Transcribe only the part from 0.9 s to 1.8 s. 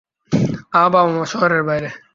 বাবা মা শহরের